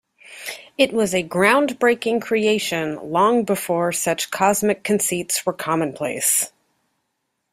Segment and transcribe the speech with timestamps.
[0.79, 6.51] It was a groundbreaking creation long before such cosmic conceits were commonplace.